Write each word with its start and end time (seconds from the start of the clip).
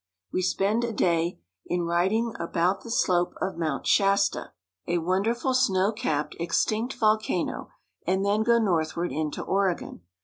We 0.33 0.41
spend 0.41 0.83
a 0.83 0.91
day 0.93 1.39
in 1.67 1.83
riding 1.83 2.33
about 2.39 2.81
the 2.81 2.89
slope 2.89 3.35
of 3.39 3.59
Mount 3.59 3.85
Shasta, 3.85 4.51
a 4.87 4.97
wonderful 4.97 5.53
snow 5.53 5.91
capped, 5.91 6.35
fxtinct 6.39 6.93
volcano, 6.95 7.69
and 8.07 8.25
then 8.25 8.41
go 8.41 8.57
northward 8.57 9.11
into 9.11 9.43
Oregon. 9.43 10.01